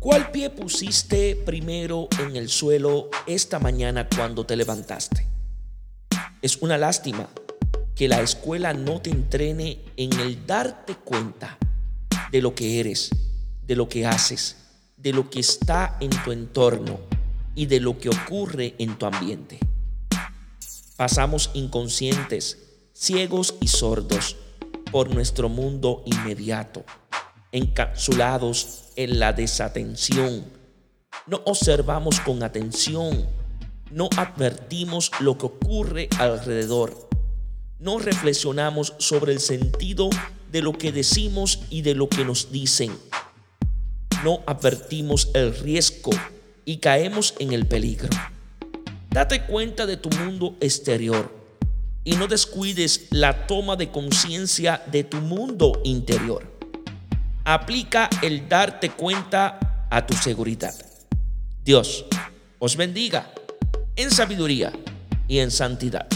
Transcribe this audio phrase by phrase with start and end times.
[0.00, 5.26] ¿Cuál pie pusiste primero en el suelo esta mañana cuando te levantaste?
[6.40, 7.28] Es una lástima
[7.94, 11.58] que la escuela no te entrene en el darte cuenta
[12.32, 13.10] de lo que eres,
[13.66, 14.56] de lo que haces,
[14.96, 17.00] de lo que está en tu entorno
[17.54, 19.58] y de lo que ocurre en tu ambiente.
[20.96, 22.56] Pasamos inconscientes,
[22.94, 24.36] ciegos y sordos
[24.90, 26.86] por nuestro mundo inmediato
[27.52, 30.44] encapsulados en la desatención.
[31.26, 33.26] No observamos con atención,
[33.90, 37.08] no advertimos lo que ocurre alrededor,
[37.78, 40.10] no reflexionamos sobre el sentido
[40.52, 42.96] de lo que decimos y de lo que nos dicen.
[44.24, 46.12] No advertimos el riesgo
[46.64, 48.10] y caemos en el peligro.
[49.08, 51.34] Date cuenta de tu mundo exterior
[52.04, 56.59] y no descuides la toma de conciencia de tu mundo interior
[57.52, 59.58] aplica el darte cuenta
[59.90, 60.72] a tu seguridad.
[61.64, 62.04] Dios
[62.60, 63.26] os bendiga
[63.96, 64.72] en sabiduría
[65.26, 66.06] y en santidad.